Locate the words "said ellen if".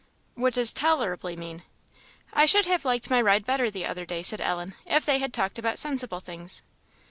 4.23-5.05